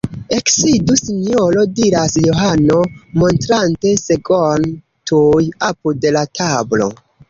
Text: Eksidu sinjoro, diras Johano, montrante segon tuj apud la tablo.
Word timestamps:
Eksidu 0.35 0.95
sinjoro, 1.01 1.65
diras 1.81 2.17
Johano, 2.29 2.79
montrante 3.25 3.95
segon 4.07 4.69
tuj 5.13 5.43
apud 5.73 6.13
la 6.21 6.29
tablo. 6.41 6.95